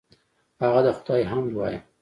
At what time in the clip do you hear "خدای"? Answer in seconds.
0.97-1.21